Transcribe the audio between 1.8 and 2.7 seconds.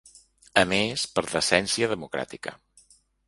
democràtica.